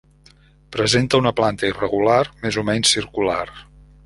Presenta 0.75 1.19
una 1.23 1.33
planta 1.41 1.69
irregular, 1.75 2.23
més 2.47 2.59
o 2.63 2.67
menys 2.71 2.97
circular. 2.99 3.43